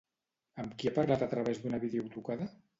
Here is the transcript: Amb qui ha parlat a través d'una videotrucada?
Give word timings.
Amb 0.63 0.73
qui 0.79 0.89
ha 0.91 0.95
parlat 0.97 1.27
a 1.27 1.29
través 1.35 1.63
d'una 1.67 1.83
videotrucada? 1.87 2.53